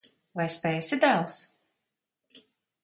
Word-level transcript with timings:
Vai 0.39 0.45
spēsi, 0.53 0.99
dēls? 1.03 1.37